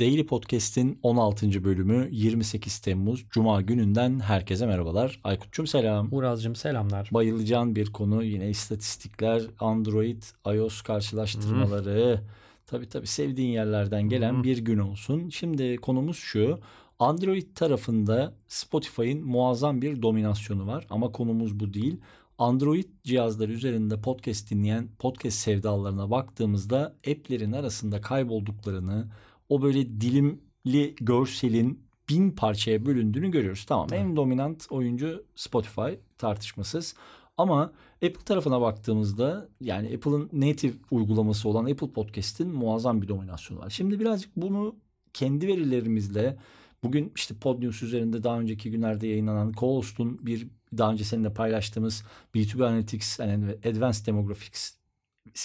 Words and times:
Daily 0.00 0.26
Podcast'in 0.26 0.98
16. 1.02 1.64
bölümü 1.64 2.08
28 2.10 2.78
Temmuz 2.78 3.24
Cuma 3.30 3.62
gününden 3.62 4.20
herkese 4.20 4.66
merhabalar. 4.66 5.20
Aykut'cum 5.24 5.66
selam. 5.66 6.08
Uraz'cığım 6.12 6.56
selamlar. 6.56 7.08
Bayılacağın 7.12 7.76
bir 7.76 7.92
konu 7.92 8.24
yine 8.24 8.50
istatistikler, 8.50 9.42
Android, 9.60 10.22
iOS 10.46 10.82
karşılaştırmaları. 10.82 12.16
Hmm. 12.16 12.26
Tabii 12.66 12.88
tabii 12.88 13.06
sevdiğin 13.06 13.50
yerlerden 13.50 14.02
gelen 14.02 14.32
hmm. 14.32 14.44
bir 14.44 14.58
gün 14.58 14.78
olsun. 14.78 15.28
Şimdi 15.28 15.76
konumuz 15.76 16.16
şu. 16.16 16.58
Android 16.98 17.46
tarafında 17.54 18.34
Spotify'ın 18.48 19.24
muazzam 19.24 19.82
bir 19.82 20.02
dominasyonu 20.02 20.66
var 20.66 20.86
ama 20.90 21.12
konumuz 21.12 21.60
bu 21.60 21.74
değil. 21.74 22.00
Android 22.38 22.84
cihazları 23.04 23.52
üzerinde 23.52 24.00
podcast 24.00 24.50
dinleyen 24.50 24.88
podcast 24.98 25.38
sevdalarına 25.38 26.10
baktığımızda 26.10 26.94
app'lerin 27.10 27.52
arasında 27.52 28.00
kaybolduklarını, 28.00 29.08
o 29.48 29.62
böyle 29.62 30.00
dilimli 30.00 30.94
görselin 31.00 31.88
bin 32.08 32.30
parçaya 32.30 32.86
bölündüğünü 32.86 33.30
görüyoruz. 33.30 33.64
Tamam 33.64 33.88
en 33.92 34.16
dominant 34.16 34.66
oyuncu 34.70 35.24
Spotify 35.34 35.90
tartışmasız. 36.18 36.94
Ama 37.36 37.72
Apple 37.94 38.24
tarafına 38.24 38.60
baktığımızda 38.60 39.48
yani 39.60 39.94
Apple'ın 39.94 40.30
native 40.32 40.72
uygulaması 40.90 41.48
olan 41.48 41.64
Apple 41.64 41.92
Podcast'in 41.92 42.48
muazzam 42.48 43.02
bir 43.02 43.08
dominasyonu 43.08 43.60
var. 43.60 43.70
Şimdi 43.70 44.00
birazcık 44.00 44.36
bunu 44.36 44.76
kendi 45.12 45.46
verilerimizle 45.46 46.38
bugün 46.82 47.12
işte 47.16 47.34
Podnews 47.34 47.82
üzerinde 47.82 48.22
daha 48.22 48.40
önceki 48.40 48.70
günlerde 48.70 49.06
yayınlanan 49.06 49.52
co 49.52 49.82
bir 49.98 50.48
daha 50.78 50.92
önce 50.92 51.04
seninle 51.04 51.34
paylaştığımız 51.34 52.04
B2B 52.34 52.66
Analytics 52.66 53.18
yani 53.18 53.44
Advanced 53.66 54.06
Demographics 54.06 54.72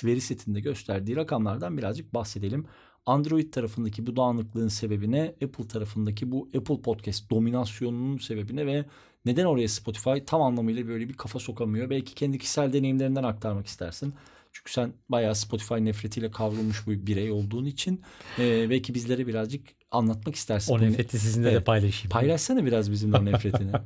veri 0.03 0.21
setinde 0.21 0.59
gösterdiği 0.59 1.15
rakamlardan 1.15 1.77
birazcık 1.77 2.13
bahsedelim. 2.13 2.65
Android 3.05 3.53
tarafındaki 3.53 4.07
bu 4.07 4.15
dağınıklığın 4.15 4.67
sebebine, 4.67 5.35
Apple 5.43 5.67
tarafındaki 5.67 6.31
bu 6.31 6.49
Apple 6.57 6.81
Podcast 6.81 7.29
dominasyonunun 7.29 8.17
sebebine 8.17 8.65
ve 8.65 8.85
neden 9.25 9.45
oraya 9.45 9.67
Spotify 9.67 10.19
tam 10.25 10.41
anlamıyla 10.41 10.87
böyle 10.87 11.09
bir 11.09 11.13
kafa 11.13 11.39
sokamıyor? 11.39 11.89
Belki 11.89 12.15
kendi 12.15 12.37
kişisel 12.37 12.73
deneyimlerinden 12.73 13.23
aktarmak 13.23 13.67
istersin. 13.67 14.13
Çünkü 14.51 14.71
sen 14.71 14.93
bayağı 15.09 15.35
Spotify 15.35 15.73
nefretiyle 15.73 16.31
kavrulmuş 16.31 16.87
bir 16.87 17.07
birey 17.07 17.31
olduğun 17.31 17.65
için 17.65 18.01
e, 18.39 18.69
belki 18.69 18.93
bizlere 18.93 19.27
birazcık 19.27 19.67
anlatmak 19.91 20.35
istersin. 20.35 20.73
O 20.73 20.81
nefreti 20.81 21.19
sizinle 21.19 21.49
evet. 21.49 21.61
de 21.61 21.63
paylaşayım. 21.63 22.09
Paylaşsana 22.09 22.65
biraz 22.65 22.91
bizimle 22.91 23.25
nefretini. 23.25 23.71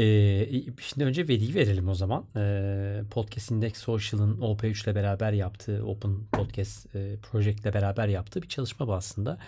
Ee, 0.00 0.48
şimdi 0.80 1.04
önce 1.04 1.28
veriyi 1.28 1.54
verelim 1.54 1.88
o 1.88 1.94
zaman. 1.94 2.24
Ee, 2.36 3.02
Podcast 3.10 3.50
Index 3.50 3.76
Social'ın 3.76 4.40
OP3 4.40 4.84
ile 4.84 4.94
beraber 4.94 5.32
yaptığı, 5.32 5.86
Open 5.86 6.16
Podcast 6.32 6.96
e, 6.96 7.16
Project 7.22 7.60
ile 7.60 7.74
beraber 7.74 8.08
yaptığı 8.08 8.42
bir 8.42 8.48
çalışma 8.48 8.86
bu 8.86 8.94
aslında. 8.94 9.38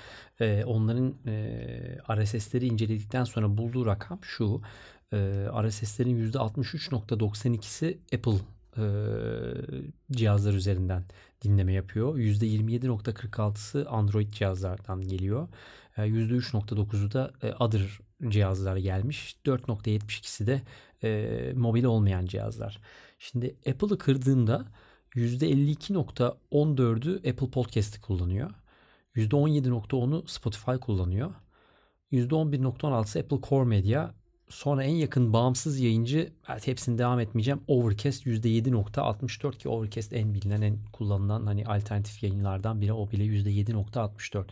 Ee, 0.40 0.64
onların 0.66 1.14
e, 1.26 1.58
RSS'leri 2.16 2.66
inceledikten 2.66 3.24
sonra 3.24 3.56
bulduğu 3.56 3.86
rakam 3.86 4.18
şu. 4.22 4.60
E, 5.12 5.16
RSS'lerin 5.62 6.32
%63.92'si 6.32 7.98
Apple 8.14 8.38
e, 8.76 8.84
cihazlar 10.12 10.54
üzerinden 10.54 11.04
dinleme 11.44 11.72
yapıyor. 11.72 12.18
%27.46'sı 12.18 13.86
Android 13.90 14.30
cihazlardan 14.30 15.08
geliyor. 15.08 15.48
%3.9'u 15.96 17.12
da 17.12 17.32
e, 17.42 17.52
Other 17.52 17.98
cihazlar 18.28 18.76
gelmiş. 18.76 19.36
4.72'si 19.46 20.46
de 20.46 20.62
e, 21.02 21.52
mobil 21.56 21.84
olmayan 21.84 22.26
cihazlar. 22.26 22.80
Şimdi 23.18 23.56
Apple'ı 23.68 23.98
kırdığında 23.98 24.64
%52.14'ü 25.14 27.30
Apple 27.30 27.50
Podcast'ı 27.50 28.00
kullanıyor. 28.00 28.50
%17.10'u 29.16 30.24
Spotify 30.26 30.74
kullanıyor. 30.80 31.34
%11.16'sı 32.12 33.18
Apple 33.18 33.40
Core 33.48 33.64
Media. 33.64 34.14
Sonra 34.52 34.84
en 34.84 34.94
yakın 34.94 35.32
bağımsız 35.32 35.80
yayıncı 35.80 36.32
evet 36.48 36.66
hepsini 36.66 36.98
devam 36.98 37.20
etmeyeceğim. 37.20 37.60
Overcast 37.66 38.26
%7.64 38.26 39.58
ki 39.58 39.68
Overcast 39.68 40.12
en 40.12 40.34
bilinen 40.34 40.62
en 40.62 40.78
kullanılan 40.92 41.46
hani 41.46 41.66
alternatif 41.66 42.22
yayınlardan 42.22 42.80
biri 42.80 42.92
o 42.92 43.10
bile 43.10 43.24
%7.64. 43.24 44.44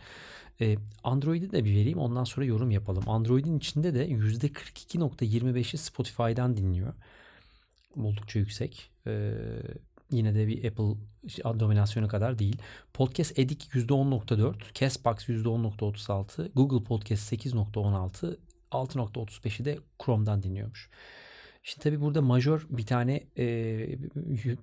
Ee, 0.61 0.77
Android'i 1.03 1.51
de 1.51 1.65
bir 1.65 1.75
vereyim 1.75 1.97
ondan 1.97 2.23
sonra 2.23 2.45
yorum 2.45 2.71
yapalım. 2.71 3.09
Android'in 3.09 3.57
içinde 3.57 3.93
de 3.93 4.07
%42.25'i 4.07 5.77
Spotify'dan 5.77 6.57
dinliyor. 6.57 6.93
Oldukça 7.97 8.39
yüksek. 8.39 8.91
Ee, 9.07 9.33
yine 10.11 10.35
de 10.35 10.47
bir 10.47 10.65
Apple 10.65 10.95
dominasyonu 11.59 12.07
kadar 12.07 12.39
değil. 12.39 12.57
Podcast 12.93 13.39
Edik 13.39 13.69
%10.4, 13.73 14.55
Castbox 14.73 15.29
%10.36, 15.29 16.51
Google 16.53 16.83
Podcast 16.83 17.33
8.16, 17.33 18.37
6.35'i 18.71 19.65
de 19.65 19.79
Chrome'dan 20.05 20.43
dinliyormuş. 20.43 20.89
Şimdi 21.63 21.83
tabii 21.83 22.01
burada 22.01 22.21
majör 22.21 22.65
bir 22.69 22.85
tane 22.85 23.23
e, 23.37 23.45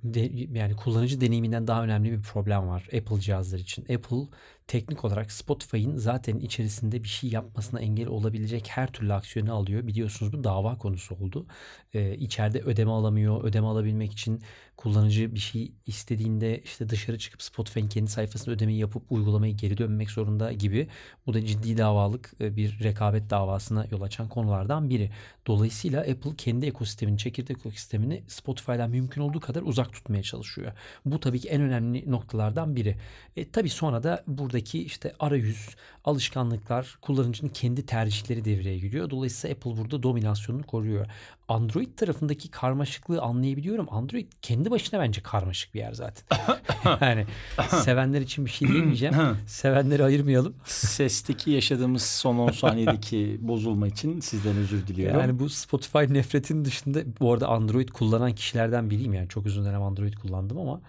de, 0.04 0.20
yani 0.58 0.76
kullanıcı 0.76 1.20
deneyiminden 1.20 1.66
daha 1.66 1.84
önemli 1.84 2.12
bir 2.12 2.22
problem 2.22 2.68
var 2.68 2.88
Apple 2.96 3.20
cihazlar 3.20 3.58
için. 3.58 3.82
Apple 3.82 4.26
teknik 4.68 5.04
olarak 5.04 5.32
Spotify'ın 5.32 5.96
zaten 5.96 6.38
içerisinde 6.38 7.02
bir 7.02 7.08
şey 7.08 7.30
yapmasına 7.30 7.80
engel 7.80 8.06
olabilecek 8.08 8.68
her 8.68 8.92
türlü 8.92 9.12
aksiyonu 9.12 9.54
alıyor. 9.54 9.86
Biliyorsunuz 9.86 10.32
bu 10.32 10.44
dava 10.44 10.78
konusu 10.78 11.14
oldu. 11.14 11.46
Ee, 11.94 12.14
içeride 12.14 12.60
ödeme 12.60 12.90
alamıyor. 12.90 13.44
Ödeme 13.44 13.66
alabilmek 13.66 14.12
için 14.12 14.42
kullanıcı 14.76 15.34
bir 15.34 15.40
şey 15.40 15.72
istediğinde 15.86 16.60
işte 16.64 16.88
dışarı 16.88 17.18
çıkıp 17.18 17.42
Spotify'ın 17.42 17.88
kendi 17.88 18.10
sayfasında 18.10 18.54
ödemeyi 18.54 18.78
yapıp 18.78 19.12
uygulamayı 19.12 19.56
geri 19.56 19.78
dönmek 19.78 20.10
zorunda 20.10 20.52
gibi. 20.52 20.88
Bu 21.26 21.34
da 21.34 21.46
ciddi 21.46 21.78
davalık 21.78 22.32
e, 22.40 22.56
bir 22.56 22.80
rekabet 22.82 23.30
davasına 23.30 23.86
yol 23.90 24.00
açan 24.00 24.28
konulardan 24.28 24.90
biri. 24.90 25.10
Dolayısıyla 25.46 26.00
Apple 26.00 26.36
kendi 26.36 26.66
ekosistemini, 26.66 27.18
çekirdek 27.18 27.56
ekosistemini 27.56 28.22
Spotify'dan 28.26 28.90
mümkün 28.90 29.22
olduğu 29.22 29.40
kadar 29.40 29.62
uzak 29.62 29.92
tutmaya 29.92 30.22
çalışıyor. 30.22 30.72
Bu 31.04 31.20
tabii 31.20 31.40
ki 31.40 31.48
en 31.48 31.60
önemli 31.60 32.10
noktalardan 32.10 32.76
biri. 32.76 32.96
E, 33.36 33.50
tabii 33.50 33.70
sonra 33.70 34.02
da 34.02 34.24
burada 34.26 34.57
buradaki 34.58 34.84
işte 34.84 35.12
arayüz, 35.20 35.68
alışkanlıklar, 36.04 36.98
kullanıcının 37.02 37.50
kendi 37.50 37.86
tercihleri 37.86 38.44
devreye 38.44 38.78
giriyor. 38.78 39.10
Dolayısıyla 39.10 39.56
Apple 39.56 39.76
burada 39.76 40.02
dominasyonunu 40.02 40.62
koruyor. 40.62 41.06
Android 41.48 41.96
tarafındaki 41.96 42.50
karmaşıklığı 42.50 43.22
anlayabiliyorum. 43.22 43.86
Android 43.90 44.26
kendi 44.42 44.70
başına 44.70 45.00
bence 45.00 45.20
karmaşık 45.20 45.74
bir 45.74 45.78
yer 45.78 45.92
zaten. 45.92 46.38
yani 47.00 47.26
sevenler 47.68 48.20
için 48.20 48.46
bir 48.46 48.50
şey 48.50 48.68
diyemeyeceğim. 48.68 49.14
Sevenleri 49.46 50.04
ayırmayalım. 50.04 50.54
Sesteki 50.64 51.50
yaşadığımız 51.50 52.02
son 52.02 52.38
10 52.38 52.50
saniyedeki 52.50 53.38
bozulma 53.40 53.88
için 53.88 54.20
sizden 54.20 54.56
özür 54.56 54.86
diliyorum. 54.86 55.20
Yani 55.20 55.38
bu 55.38 55.48
Spotify 55.48 55.98
nefretin 55.98 56.64
dışında 56.64 57.00
bu 57.20 57.32
arada 57.32 57.48
Android 57.48 57.88
kullanan 57.88 58.34
kişilerden 58.34 58.90
biriyim 58.90 59.14
yani. 59.14 59.28
Çok 59.28 59.46
uzun 59.46 59.64
dönem 59.64 59.82
Android 59.82 60.14
kullandım 60.14 60.58
ama 60.58 60.80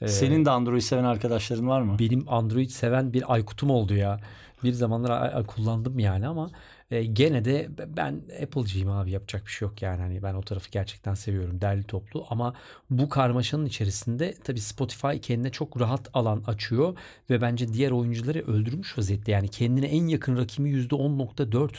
ee, 0.00 0.08
Senin 0.08 0.44
de 0.44 0.50
Android 0.50 0.80
seven 0.80 1.04
arkadaşların 1.04 1.68
var 1.68 1.82
mı? 1.82 1.98
Benim 1.98 2.24
Android 2.28 2.70
seven 2.70 3.12
bir 3.12 3.32
Aykut'um 3.32 3.70
oldu 3.70 3.94
ya. 3.94 4.20
Bir 4.64 4.72
zamanlar 4.72 5.46
kullandım 5.46 5.98
yani 5.98 6.28
ama 6.28 6.50
e, 6.90 7.04
gene 7.04 7.44
de 7.44 7.68
ben 7.96 8.22
Apple'cıyım 8.42 8.90
abi 8.90 9.10
yapacak 9.10 9.46
bir 9.46 9.50
şey 9.50 9.68
yok 9.68 9.82
yani. 9.82 10.00
Hani 10.00 10.22
ben 10.22 10.34
o 10.34 10.42
tarafı 10.42 10.70
gerçekten 10.70 11.14
seviyorum 11.14 11.60
derli 11.60 11.82
toplu 11.82 12.26
ama 12.30 12.54
bu 12.90 13.08
karmaşanın 13.08 13.66
içerisinde 13.66 14.34
tabii 14.44 14.60
Spotify 14.60 15.16
kendine 15.22 15.50
çok 15.50 15.80
rahat 15.80 16.10
alan 16.14 16.42
açıyor 16.46 16.98
ve 17.30 17.40
bence 17.40 17.72
diğer 17.72 17.90
oyuncuları 17.90 18.38
öldürmüş 18.38 18.98
vaziyette. 18.98 19.32
Yani 19.32 19.48
kendine 19.48 19.86
en 19.86 20.06
yakın 20.06 20.36
rakibi 20.36 20.70
%10.4 20.70 21.70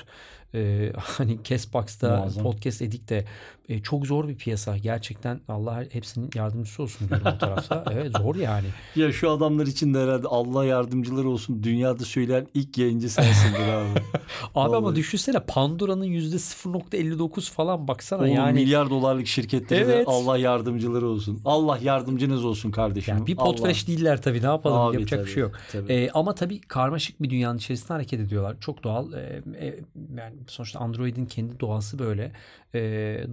e, 0.53 0.91
hani 0.97 1.39
Castbox'ta 1.43 2.17
Muazzam. 2.17 2.43
Podcast 2.43 2.81
Edik'te 2.81 3.25
e, 3.69 3.81
çok 3.81 4.05
zor 4.05 4.27
bir 4.27 4.35
piyasa. 4.35 4.77
Gerçekten 4.77 5.41
Allah 5.47 5.83
hepsinin 5.91 6.29
yardımcısı 6.35 6.83
olsun 6.83 7.09
diyorum 7.09 7.27
o 7.35 7.37
tarafta. 7.37 7.85
Evet 7.93 8.17
zor 8.17 8.35
yani. 8.35 8.67
Ya 8.95 9.11
şu 9.11 9.31
adamlar 9.31 9.67
için 9.67 9.93
de 9.93 9.99
herhalde 9.99 10.27
Allah 10.27 10.65
yardımcıları 10.65 11.29
olsun. 11.29 11.63
Dünyada 11.63 12.05
söyleyen 12.05 12.47
ilk 12.53 12.77
yayıncı 12.77 13.09
sensindir 13.09 13.67
abi. 13.67 13.99
abi 14.55 14.75
ama 14.75 14.95
düşünsene 14.99 15.39
Pandora'nın 15.39 16.05
%0.59 16.05 17.51
falan 17.51 17.87
baksana 17.87 18.21
Oğlum, 18.21 18.35
yani. 18.35 18.53
milyar 18.53 18.89
dolarlık 18.89 19.27
şirketleri 19.27 19.83
evet. 19.83 20.07
de 20.07 20.11
Allah 20.11 20.37
yardımcıları 20.37 21.07
olsun. 21.07 21.41
Allah 21.45 21.79
yardımcınız 21.81 22.45
olsun 22.45 22.71
kardeşim. 22.71 23.15
Yani 23.17 23.27
bir 23.27 23.35
potfresh 23.35 23.87
değiller 23.87 24.21
tabii 24.21 24.41
ne 24.41 24.45
yapalım 24.45 24.77
abi, 24.77 24.95
yapacak 24.95 25.19
tabii, 25.19 25.27
bir 25.27 25.33
şey 25.33 25.41
yok. 25.41 25.51
Tabii. 25.71 25.93
Ee, 25.93 26.09
ama 26.13 26.35
tabii 26.35 26.61
karmaşık 26.61 27.23
bir 27.23 27.29
dünyanın 27.29 27.57
içerisinde 27.57 27.93
hareket 27.93 28.19
ediyorlar. 28.19 28.57
Çok 28.59 28.83
doğal. 28.83 29.13
Ee, 29.13 29.41
e, 29.59 29.79
yani 30.17 30.35
sonuçta 30.47 30.79
Android'in 30.79 31.25
kendi 31.25 31.59
doğası 31.59 31.99
böyle. 31.99 32.31
E, 32.75 32.79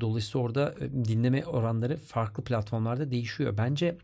dolayısıyla 0.00 0.44
orada 0.46 0.74
dinleme 1.04 1.44
oranları 1.44 1.96
farklı 1.96 2.44
platformlarda 2.44 3.10
değişiyor. 3.10 3.54
Bence 3.58 3.98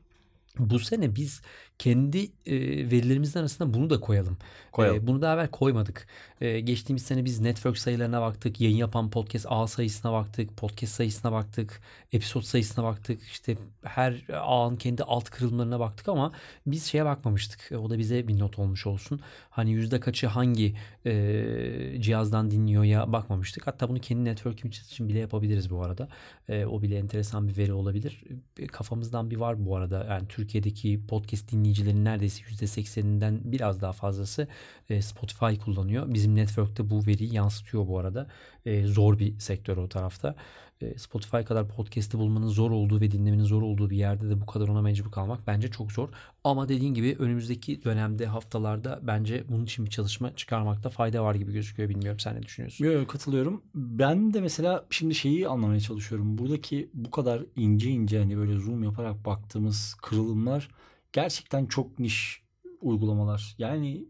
bu 0.59 0.79
sene 0.79 1.17
biz 1.17 1.43
kendi 1.83 2.19
e, 2.47 2.55
verilerimizin 2.91 3.41
arasında 3.41 3.75
bunu 3.75 3.91
da 3.91 4.01
koyalım. 4.01 4.37
Koyalım. 4.73 5.05
E, 5.05 5.07
bunu 5.07 5.23
daha 5.23 5.35
evvel 5.35 5.49
koymadık. 5.49 6.07
E, 6.41 6.61
geçtiğimiz 6.61 7.03
sene 7.03 7.25
biz 7.25 7.41
network 7.41 7.79
sayılarına 7.79 8.21
baktık. 8.21 8.61
Yayın 8.61 8.77
yapan 8.77 9.11
podcast 9.11 9.47
ağ 9.49 9.67
sayısına 9.67 10.13
baktık. 10.13 10.57
Podcast 10.57 10.93
sayısına 10.95 11.33
baktık. 11.33 11.81
Episode 12.13 12.45
sayısına 12.45 12.85
baktık. 12.85 13.23
İşte 13.23 13.57
her 13.83 14.25
ağın 14.33 14.77
kendi 14.77 15.03
alt 15.03 15.31
kırılımlarına 15.31 15.81
baktık 15.81 16.09
ama 16.09 16.33
biz 16.67 16.85
şeye 16.85 17.05
bakmamıştık. 17.05 17.73
E, 17.73 17.77
O 17.77 17.91
da 17.91 17.99
bize 17.99 18.29
bir 18.29 18.39
not 18.39 18.59
olmuş 18.59 18.87
olsun. 18.87 19.21
Hani 19.51 19.73
yüzde 19.73 20.01
kaçı 20.01 20.27
hangi 20.27 20.75
e, 21.07 21.97
cihazdan 22.01 22.51
dinliyor 22.51 22.85
ya 22.85 23.13
bakmamıştık. 23.13 23.67
Hatta 23.67 23.89
bunu 23.89 24.01
kendi 24.01 24.25
network'imiz 24.25 24.79
için 24.79 25.09
bile 25.09 25.19
yapabiliriz 25.19 25.71
bu 25.71 25.83
arada. 25.85 26.09
E, 26.49 26.67
o 26.67 26.83
bile 26.83 26.99
enteresan 26.99 27.49
bir 27.49 27.57
veri 27.57 27.73
olabilir. 27.73 28.25
E, 28.59 28.67
Kafamızdan 28.67 29.31
bir 29.31 29.37
var 29.37 29.67
bu 29.67 29.77
arada. 29.77 30.07
Yani 30.11 30.29
Türkiye'deki 30.29 31.07
podcast 31.09 31.53
dinleyicilerin 31.73 32.05
neredeyse 32.05 32.45
yüzde 32.49 32.67
sekseninden 32.67 33.41
biraz 33.45 33.81
daha 33.81 33.93
fazlası 33.93 34.49
e, 34.91 35.03
Spotify 35.03 35.57
kullanıyor. 35.65 36.15
Bizim 36.15 36.35
network'te 36.35 36.91
bu 36.91 37.07
veriyi 37.07 37.35
yansıtıyor 37.35 37.89
bu 37.89 37.99
arada. 37.99 38.27
E, 38.67 38.87
zor 38.87 39.19
bir 39.19 39.39
sektör 39.39 39.77
o 39.77 39.89
tarafta. 39.89 40.35
E, 40.81 40.99
Spotify 40.99 41.37
kadar 41.37 41.69
podcast'i 41.69 42.19
bulmanın 42.19 42.47
zor 42.47 42.71
olduğu 42.71 43.01
ve 43.01 43.11
dinlemenin 43.11 43.45
zor 43.45 43.63
olduğu 43.63 43.91
bir 43.91 43.97
yerde 43.97 44.31
de 44.31 44.41
bu 44.41 44.47
kadar 44.47 44.69
ona 44.69 44.83
mecbur 44.83 45.11
kalmak 45.11 45.47
bence 45.47 45.71
çok 45.71 45.93
zor. 45.93 46.09
Ama 46.45 46.69
dediğin 46.69 46.95
gibi 46.95 47.17
önümüzdeki 47.19 47.85
dönemde 47.85 48.27
haftalarda 48.27 49.01
bence 49.03 49.45
bunun 49.49 49.65
için 49.65 49.85
bir 49.85 49.91
çalışma 49.91 50.37
çıkarmakta 50.37 50.91
fayda 50.91 51.25
var 51.25 51.35
gibi 51.35 51.53
gözüküyor. 51.53 51.89
Bilmiyorum 51.89 52.21
sen 52.21 52.37
ne 52.37 52.43
düşünüyorsun? 52.43 52.85
Yok 52.85 53.09
katılıyorum. 53.09 53.63
Ben 53.75 54.35
de 54.35 54.41
mesela 54.41 54.87
şimdi 54.91 55.15
şeyi 55.15 55.49
anlamaya 55.49 55.81
çalışıyorum. 55.81 56.39
Buradaki 56.39 56.91
bu 56.95 57.11
kadar 57.11 57.43
ince 57.57 57.91
ince 57.91 58.19
hani 58.19 58.37
böyle 58.37 58.59
zoom 58.59 58.85
yaparak 58.85 59.25
baktığımız 59.25 59.95
kırılımlar 60.03 60.69
gerçekten 61.13 61.67
çok 61.67 61.99
niş 61.99 62.43
uygulamalar. 62.81 63.55
Yani 63.59 64.09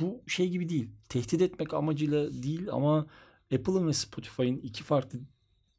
bu 0.00 0.22
şey 0.26 0.48
gibi 0.50 0.68
değil. 0.68 0.90
Tehdit 1.08 1.42
etmek 1.42 1.74
amacıyla 1.74 2.42
değil 2.42 2.68
ama 2.72 3.06
Apple'ın 3.54 3.88
ve 3.88 3.92
Spotify'ın 3.92 4.56
iki 4.56 4.84
farklı 4.84 5.18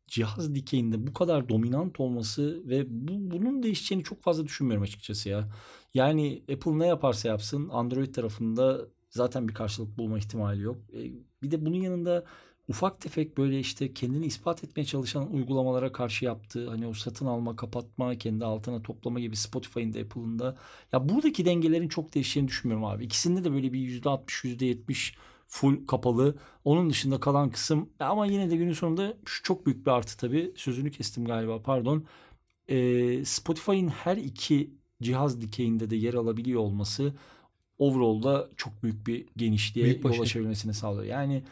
cihaz 0.08 0.56
dikeyinde 0.56 1.08
bu 1.08 1.14
kadar 1.14 1.50
dominant 1.50 2.00
olması 2.00 2.64
ve 2.70 2.86
bu, 2.90 3.32
bunun 3.32 3.64
değişeceğini 3.64 4.04
çok 4.04 4.24
fazla 4.24 4.46
düşünmüyorum 4.46 4.84
açıkçası 4.84 5.30
ya. 5.30 5.50
Yani 5.94 6.44
Apple 6.54 6.80
ne 6.80 6.88
yaparsa 6.88 7.28
yapsın 7.28 7.70
Android 7.70 8.14
tarafında 8.14 8.88
zaten 9.10 9.48
bir 9.48 9.54
karşılık 9.54 9.98
bulma 9.98 10.18
ihtimali 10.18 10.62
yok. 10.62 10.78
E, 10.94 11.12
bir 11.44 11.52
de 11.52 11.66
bunun 11.66 11.78
yanında 11.78 12.26
ufak 12.70 13.02
tefek 13.02 13.38
böyle 13.38 13.60
işte 13.60 13.94
kendini 13.94 14.26
ispat 14.26 14.64
etmeye 14.64 14.86
çalışan 14.86 15.34
uygulamalara 15.34 15.92
karşı 15.92 16.26
yaptığı 16.26 16.70
hani 16.70 16.88
o 16.88 16.94
satın 16.94 17.26
alma, 17.26 17.56
kapatma, 17.56 18.16
kendi 18.16 18.46
altına 18.46 18.82
toplama 18.82 19.20
gibi 19.20 19.36
Spotify'ın 19.36 19.94
da 19.94 20.00
Apple'ın 20.00 20.40
da 20.40 20.58
ya 20.92 21.10
buradaki 21.10 21.46
dengelerin 21.46 21.88
çok 21.88 22.16
değişeceğini 22.16 22.48
düşünmüyorum 22.48 22.86
abi. 22.86 23.06
İkisinde 23.06 23.44
de 23.44 23.52
böyle 23.52 23.74
bir 23.74 24.02
%60, 24.02 24.48
%70 24.48 25.16
full 25.48 25.88
kapalı. 25.88 26.36
Onun 26.66 26.90
dışında 26.90 27.20
kalan 27.20 27.50
kısım 27.50 27.90
ama 28.00 28.26
yine 28.26 28.50
de 28.50 28.56
günün 28.56 28.74
sonunda 28.74 29.14
şu 29.26 29.44
çok 29.44 29.66
büyük 29.66 29.86
bir 29.86 29.92
artı 29.92 30.18
tabii. 30.18 30.54
Sözünü 30.56 30.92
kestim 30.92 31.26
galiba 31.26 31.62
pardon. 31.62 32.06
Ee, 32.68 33.26
Spotify'ın 33.26 33.88
her 33.88 34.18
iki 34.18 34.72
cihaz 35.02 35.42
dikeyinde 35.42 35.90
de 35.90 35.96
yer 35.96 36.14
alabiliyor 36.14 36.62
olması 36.62 37.14
overall'da 37.80 38.50
çok 38.58 38.84
büyük 38.84 39.08
bir 39.08 39.26
genişliğe 39.38 39.86
Büyük 39.86 40.06
yol 40.06 40.20
açabilmesini 40.20 40.74
sağlıyor. 40.74 41.06
Yani 41.06 41.44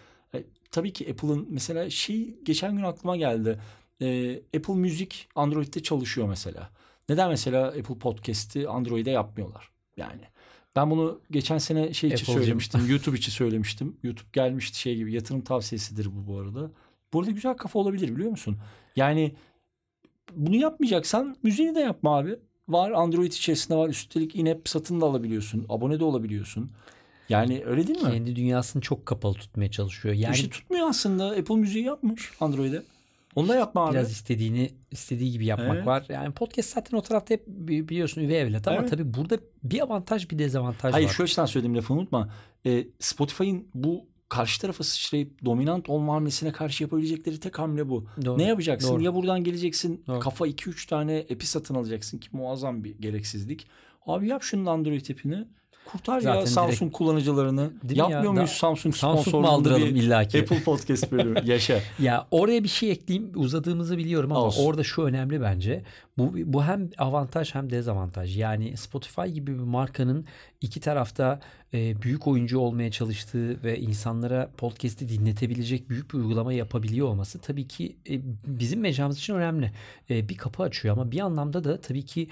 tabii 0.72 0.94
ki 0.94 1.12
Apple'ın 1.12 1.48
mesela 1.50 1.90
şey 1.90 2.36
geçen 2.44 2.76
gün 2.76 2.84
aklıma 2.84 3.18
geldi. 3.18 3.60
Ee, 4.02 4.36
Apple 4.58 4.74
Music 4.74 5.16
Android'de 5.36 5.84
çalışıyor 5.84 6.28
mesela. 6.30 6.70
Neden 7.10 7.30
mesela 7.30 7.68
Apple 7.68 7.98
Podcast'i 8.00 8.68
Android'e 8.68 9.12
yapmıyorlar? 9.12 9.72
Yani 9.98 10.22
ben 10.76 10.92
bunu 10.92 11.22
geçen 11.32 11.58
sene 11.58 11.94
şey 11.94 12.10
için 12.10 12.24
Apple'cım. 12.24 12.44
söylemiştim. 12.44 12.82
YouTube 12.90 13.18
için 13.18 13.32
söylemiştim. 13.32 13.98
YouTube 14.04 14.30
gelmişti 14.34 14.80
şey 14.80 14.96
gibi 14.96 15.14
yatırım 15.14 15.42
tavsiyesidir 15.42 16.06
bu 16.06 16.28
bu 16.28 16.40
arada. 16.40 16.72
Bu 17.14 17.20
arada 17.20 17.32
güzel 17.32 17.54
kafa 17.54 17.80
olabilir 17.80 18.16
biliyor 18.16 18.32
musun? 18.32 18.58
Yani 18.96 19.36
bunu 20.34 20.56
yapmayacaksan 20.56 21.36
müziğini 21.44 21.76
de 21.76 21.80
yapma 21.80 22.18
abi. 22.18 22.40
Var 22.68 22.92
Android 22.92 23.32
içerisinde 23.32 23.78
var. 23.78 23.90
Üstelik 23.90 24.36
in-app 24.36 24.70
satın 24.70 25.02
da 25.02 25.06
alabiliyorsun. 25.06 25.66
Abone 25.70 26.00
de 26.00 26.04
olabiliyorsun. 26.04 26.72
Yani 27.30 27.64
öyle 27.66 27.88
değil 27.88 28.02
mi? 28.04 28.12
Kendi 28.12 28.36
dünyasını 28.36 28.82
çok 28.82 29.06
kapalı 29.06 29.34
tutmaya 29.34 29.72
çalışıyor. 29.72 30.16
Yani 30.16 30.36
İşte 30.36 30.50
tutmuyor 30.50 30.90
aslında. 30.90 31.30
Apple 31.30 31.56
müziği 31.56 31.84
yapmış 31.86 32.32
Android'e. 32.40 32.82
Onu 33.36 33.48
da 33.48 33.56
yapma 33.56 33.86
abi. 33.86 33.94
biraz 33.94 34.12
istediğini 34.12 34.72
istediği 34.92 35.32
gibi 35.32 35.46
yapmak 35.46 35.76
Evet. 35.76 35.86
var. 35.86 36.06
Yani 36.10 36.34
podcast 36.34 36.74
zaten 36.74 36.98
o 36.98 37.02
tarafta 37.02 37.34
hep 37.34 37.48
bi- 37.48 37.90
biliyorsun 37.90 38.22
üvey 38.22 38.42
evlat 38.42 38.68
ama 38.68 38.78
Evet. 38.78 38.90
tabii 38.90 39.14
burada 39.14 39.38
bir 39.64 39.80
avantaj 39.84 40.30
bir 40.30 40.40
dezavantaj 40.40 40.94
Hayır 40.94 41.08
var. 41.08 41.14
şu 41.14 41.24
açıdan 41.24 41.46
söylediğim 41.46 41.78
lafı 41.78 41.94
unutma. 41.94 42.34
Ee, 42.66 42.88
Spotify'ın 43.00 43.68
bu 43.74 44.06
karşı 44.30 44.62
tarafa 44.62 44.84
sıçrayıp 44.84 45.46
dominant 45.46 45.90
olma 45.90 46.14
hamlesine 46.14 46.52
karşı 46.52 46.84
yapabilecekleri 46.84 47.40
tek 47.40 47.60
hamle 47.60 47.90
bu. 47.90 48.06
Doğru. 48.26 48.38
Ne 48.38 48.44
yapacaksın? 48.44 48.90
Doğru. 48.94 49.04
Ya 49.04 49.16
buradan 49.16 49.44
geleceksin 49.44 50.04
Doğru. 50.08 50.20
kafa 50.20 50.48
2-3 50.48 50.88
tane 50.90 51.20
app'i 51.34 51.48
satın 51.48 51.76
alacaksın 51.76 52.18
ki 52.18 52.30
muazzam 52.32 52.84
bir 52.84 52.98
gereksizlik. 53.00 53.68
Abi 54.06 54.28
yap 54.28 54.44
şunun 54.44 54.66
Android 54.66 55.06
app'ini. 55.10 55.48
Kurtar 55.92 56.20
Zaten 56.22 56.36
ya 56.36 56.42
direkt- 56.42 56.54
Samsung 56.54 56.92
kullanıcılarını. 56.94 57.72
Değil 57.84 58.00
Yapmıyor 58.00 58.24
ya? 58.24 58.32
muyuz 58.32 58.50
Da- 58.50 58.54
Samsung 58.54 58.96
sponsorluğunda 58.96 59.50
aldıralım 59.50 59.96
illaki? 59.96 60.40
Apple 60.42 60.64
Podcast 60.64 61.12
bölümü? 61.12 61.42
Yaşa. 61.46 61.80
Ya 62.00 62.28
oraya 62.32 62.64
bir 62.64 62.68
şey 62.70 62.92
ekleyeyim 62.92 63.32
uzadığımızı 63.36 63.98
biliyorum 63.98 64.32
ama 64.32 64.42
Olsun. 64.42 64.66
orada 64.66 64.84
şu 64.84 65.02
önemli 65.02 65.42
bence. 65.42 65.84
Bu, 66.18 66.34
bu 66.46 66.64
hem 66.64 66.90
avantaj 66.98 67.56
hem 67.56 67.70
dezavantaj. 67.70 68.38
Yani 68.38 68.78
Spotify 68.78 69.22
gibi 69.28 69.54
bir 69.54 69.64
markanın 69.64 70.26
iki 70.62 70.80
tarafta 70.80 71.40
e, 71.74 72.02
büyük 72.02 72.28
oyuncu 72.28 72.60
olmaya 72.60 72.92
çalıştığı 72.92 73.64
ve 73.64 73.80
insanlara 73.80 74.52
podcast'i 74.58 75.10
dinletebilecek 75.10 75.90
büyük 75.90 76.14
bir 76.14 76.18
uygulama 76.18 76.54
yapabiliyor 76.54 77.08
olması 77.08 77.40
tabii 77.40 77.68
ki 77.68 77.96
e, 78.10 78.20
bizim 78.48 78.80
mecramız 78.80 79.18
için 79.18 79.34
önemli. 79.36 79.72
E, 80.10 80.30
bir 80.30 80.38
kapı 80.38 80.64
açıyor 80.64 80.94
ama 80.98 81.12
bir 81.12 81.20
anlamda 81.20 81.64
da 81.64 81.82
tabii 81.82 82.06
ki 82.06 82.28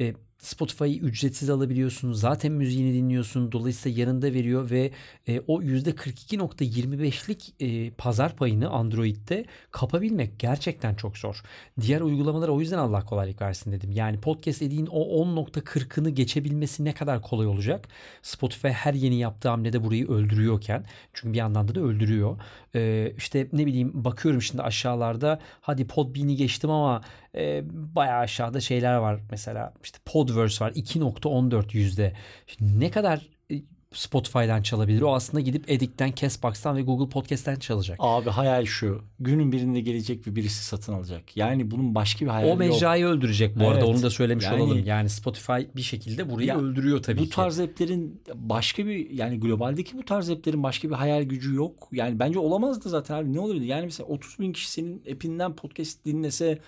e, 0.00 0.14
Spotify'ı 0.40 0.98
ücretsiz 0.98 1.50
alabiliyorsun. 1.50 2.12
Zaten 2.12 2.52
müziğini 2.52 2.94
dinliyorsun. 2.94 3.52
Dolayısıyla 3.52 4.00
yanında 4.00 4.32
veriyor 4.32 4.70
ve 4.70 4.90
e, 5.28 5.40
o 5.46 5.62
%42.25'lik 5.62 7.54
e, 7.60 7.90
pazar 7.90 8.36
payını 8.36 8.70
Android'de 8.70 9.44
kapabilmek 9.70 10.38
gerçekten 10.38 10.94
çok 10.94 11.18
zor. 11.18 11.42
Diğer 11.80 12.00
uygulamalara 12.00 12.52
o 12.52 12.60
yüzden 12.60 12.78
Allah 12.78 13.04
kolaylık 13.04 13.42
versin 13.42 13.72
dedim. 13.72 13.92
Yani 13.92 14.20
podcast 14.20 14.60
dediğin 14.60 14.86
o 14.86 15.24
10.40'ını 15.24 16.08
geçebilmesi 16.08 16.84
ne 16.84 16.92
kadar 16.92 17.22
kolay 17.22 17.46
olacak? 17.46 17.88
Spotify 18.22 18.68
her 18.68 18.94
yeni 18.94 19.18
yaptığı 19.18 19.48
hamlede 19.48 19.84
burayı 19.84 20.08
öldürüyorken 20.08 20.84
çünkü 21.12 21.32
bir 21.32 21.38
yandan 21.38 21.68
da 21.68 21.74
da 21.74 21.80
öldürüyor. 21.80 22.36
E, 22.74 23.12
işte 23.16 23.48
ne 23.52 23.66
bileyim 23.66 23.90
bakıyorum 23.94 24.42
şimdi 24.42 24.62
aşağılarda 24.62 25.40
hadi 25.60 25.86
Podbean'i 25.86 26.36
geçtim 26.36 26.70
ama 26.70 27.02
e, 27.36 27.62
bayağı 27.72 28.18
aşağıda 28.18 28.60
şeyler 28.60 28.96
var 28.96 29.20
mesela 29.30 29.74
işte 29.84 29.98
Podverse 30.04 30.64
var 30.64 30.72
2.14 30.72 31.76
yüzde. 31.76 32.12
Şimdi 32.46 32.80
ne 32.80 32.90
kadar 32.90 33.28
e, 33.52 33.54
Spotify'dan 33.94 34.62
çalabilir? 34.62 35.02
O 35.02 35.14
aslında 35.14 35.40
gidip 35.40 35.70
Edic'ten, 35.70 36.12
Castbox'tan 36.16 36.76
ve 36.76 36.82
Google 36.82 37.08
Podcast'ten 37.08 37.56
çalacak. 37.56 37.96
Abi 38.00 38.30
hayal 38.30 38.64
şu. 38.64 39.02
Günün 39.20 39.52
birinde 39.52 39.80
gelecek 39.80 40.26
ve 40.26 40.36
birisi 40.36 40.64
satın 40.64 40.92
alacak. 40.92 41.36
Yani 41.36 41.70
bunun 41.70 41.94
başka 41.94 42.24
bir 42.24 42.30
hayali 42.30 42.46
O 42.46 42.50
yok. 42.50 42.58
mecrayı 42.58 43.06
öldürecek 43.06 43.58
bu 43.60 43.68
arada. 43.68 43.78
Evet. 43.80 43.88
Onu 43.88 44.02
da 44.02 44.10
söylemiş 44.10 44.44
Yani- 44.44 44.62
olalım. 44.62 44.82
Yani 44.86 45.08
Spotify 45.08 45.52
bir 45.76 45.82
şekilde 45.82 46.30
burayı 46.30 46.48
Ya, 46.48 46.58
öldürüyor 46.58 47.02
tabii 47.02 47.18
bu 47.20 47.24
ki. 47.24 47.30
tarz 47.30 47.60
app'lerin 47.60 48.22
başka 48.34 48.86
bir 48.86 49.10
yani 49.10 49.40
globaldeki 49.40 49.98
bu 49.98 50.04
tarz 50.04 50.30
app'lerin 50.30 50.62
başka 50.62 50.88
bir 50.90 50.94
hayal 50.94 51.22
gücü 51.22 51.54
yok. 51.54 51.88
Yani 51.92 52.18
bence 52.18 52.38
olamazdı 52.38 52.88
zaten 52.88 53.14
abi. 53.14 53.32
Ne 53.32 53.40
olurdu? 53.40 53.62
Yani 53.64 53.84
mesela 53.84 54.06
30 54.06 54.38
bin 54.38 54.52
kişi 54.52 54.70
senin 54.70 55.02
app'inden 55.12 55.56
podcast 55.56 56.04
dinlese 56.04 56.58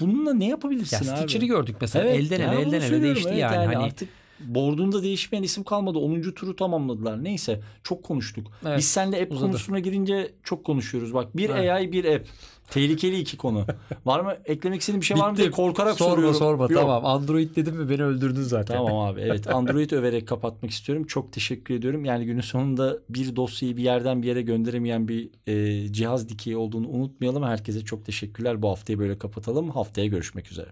bununla 0.00 0.34
ne 0.34 0.44
ya 0.44 0.48
yapabilirsin 0.48 1.08
abi? 1.08 1.18
Stitcher'ı 1.18 1.46
gördük 1.46 1.76
mesela. 1.80 2.04
Evet, 2.04 2.16
elden 2.16 2.40
ya 2.40 2.54
ele 2.54 2.60
elden 2.60 2.80
ele 2.80 3.02
değişti 3.02 3.28
Evet, 3.28 3.40
yani. 3.40 3.74
Hani 3.74 3.76
Artık 3.76 4.08
board'unda 4.40 5.02
değişmeyen 5.02 5.42
isim 5.42 5.64
kalmadı. 5.64 5.98
10. 5.98 6.20
turu 6.22 6.56
tamamladılar. 6.56 7.24
Neyse 7.24 7.60
çok 7.82 8.02
konuştuk. 8.02 8.46
Evet, 8.66 8.78
Biz 8.78 8.86
seninle 8.86 9.22
app 9.22 9.32
uzadı. 9.32 9.46
konusuna 9.46 9.78
girince 9.78 10.32
çok 10.42 10.64
konuşuyoruz. 10.64 11.14
Bak 11.14 11.36
bir 11.36 11.50
Evet. 11.50 11.70
AI 11.70 11.92
bir 11.92 12.04
app. 12.04 12.26
Tehlikeli 12.70 13.18
iki 13.20 13.36
konu. 13.36 13.66
var 14.06 14.20
mı 14.20 14.36
eklemek 14.44 14.80
istediğin 14.80 15.00
bir 15.00 15.06
şey 15.06 15.16
var 15.18 15.30
mı 15.30 15.36
diye 15.36 15.50
korkarak 15.50 15.98
sorma 15.98 16.12
soruyorum. 16.14 16.34
sorma 16.38 16.62
Yok. 16.64 16.72
tamam. 16.74 17.06
Android 17.06 17.56
dedim 17.56 17.76
mi 17.76 17.90
beni 17.90 18.02
öldürdün 18.04 18.42
zaten. 18.42 18.76
Tamam 18.76 18.98
abi 19.08 19.20
evet 19.20 19.46
Android 19.54 19.90
överek 19.90 20.28
kapatmak 20.28 20.70
istiyorum. 20.70 21.04
Çok 21.06 21.32
teşekkür 21.32 21.74
ediyorum. 21.74 22.04
Yani 22.04 22.24
günün 22.24 22.40
sonunda 22.40 22.98
bir 23.08 23.36
dosyayı 23.36 23.76
bir 23.76 23.82
yerden 23.82 24.22
bir 24.22 24.28
yere 24.28 24.42
gönderemeyen 24.42 25.08
bir 25.08 25.30
e, 25.46 25.92
cihaz 25.92 26.28
dikeyi 26.28 26.56
olduğunu 26.56 26.88
unutmayalım. 26.88 27.42
Herkese 27.42 27.84
çok 27.84 28.06
teşekkürler. 28.06 28.62
Bu 28.62 28.68
haftayı 28.70 28.98
böyle 28.98 29.18
kapatalım. 29.18 29.70
Haftaya 29.70 30.06
görüşmek 30.06 30.50
üzere. 30.50 30.68